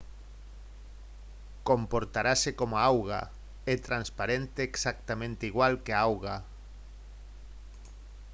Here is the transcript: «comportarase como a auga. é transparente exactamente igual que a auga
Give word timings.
«comportarase 1.69 2.49
como 2.59 2.73
a 2.77 2.83
auga. 2.91 3.21
é 3.73 3.75
transparente 3.87 4.59
exactamente 4.71 5.43
igual 5.51 5.73
que 5.83 5.91
a 5.93 6.01
auga 6.07 6.35